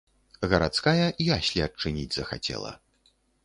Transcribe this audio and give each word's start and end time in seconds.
Гарадская 0.53 1.05
яслі 1.37 1.65
адчыніць 1.67 2.17
захацела. 2.19 2.77